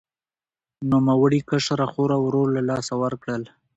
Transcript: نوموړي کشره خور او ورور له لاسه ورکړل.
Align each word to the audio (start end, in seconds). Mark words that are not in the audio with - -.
نوموړي 0.91 1.39
کشره 1.49 1.85
خور 1.91 2.09
او 2.17 2.21
ورور 2.25 2.47
له 2.55 2.61
لاسه 2.69 2.93
ورکړل. 3.03 3.43